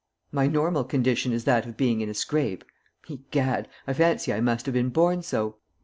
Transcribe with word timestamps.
"My 0.31 0.47
normal 0.47 0.83
condition 0.83 1.31
is 1.31 1.43
that 1.43 1.67
of 1.67 1.77
being 1.77 2.01
in 2.01 2.09
a 2.09 2.15
scrape. 2.15 2.65
Egad! 3.07 3.67
I 3.85 3.93
fancy 3.93 4.33
I 4.33 4.39
must 4.41 4.65
have 4.65 4.73
been 4.73 4.89
born 4.89 5.21
so. 5.21 5.57